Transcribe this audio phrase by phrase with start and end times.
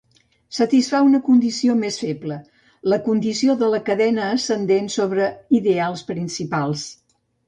[0.59, 2.37] Satisfà una condició més feble:
[2.93, 6.87] la condició de la cadena ascendent sobre ideals principals.